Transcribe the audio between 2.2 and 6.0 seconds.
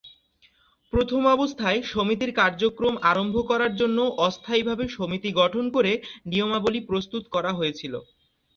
কার্যক্রম আরম্ভ করার জন্য অস্থায়ীভাবে সমিতি গঠন করে